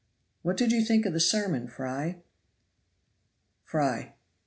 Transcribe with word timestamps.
"What 0.41 0.57
did 0.57 0.71
you 0.71 0.83
think 0.83 1.05
of 1.05 1.13
the 1.13 1.19
sermon, 1.19 1.67
Fry?" 1.67 2.23
Fry. 3.63 4.15